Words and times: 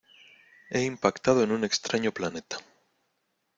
He 0.71 0.83
impactado 0.83 1.43
en 1.43 1.51
un 1.51 1.63
extraño 1.63 2.11
planeta. 2.11 2.57